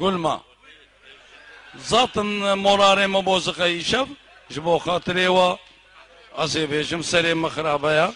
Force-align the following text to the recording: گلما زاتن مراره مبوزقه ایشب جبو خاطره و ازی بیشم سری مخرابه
گلما 0.00 0.44
زاتن 1.90 2.54
مراره 2.54 3.06
مبوزقه 3.06 3.64
ایشب 3.64 4.06
جبو 4.50 4.78
خاطره 4.84 5.28
و 5.28 5.56
ازی 6.38 6.66
بیشم 6.66 7.02
سری 7.02 7.32
مخرابه 7.34 8.14